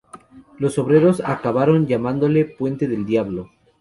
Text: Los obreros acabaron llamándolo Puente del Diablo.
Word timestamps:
Los 0.57 0.79
obreros 0.79 1.21
acabaron 1.23 1.85
llamándolo 1.85 2.39
Puente 2.57 2.87
del 2.87 3.05
Diablo. 3.05 3.51